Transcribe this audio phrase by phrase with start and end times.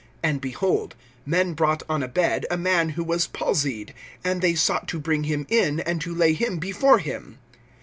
[0.23, 0.95] (18)And, behold,
[1.27, 3.93] men brought on a bed a man who was palsied;
[4.23, 7.37] and they sought to bring him in, and to lay him before him.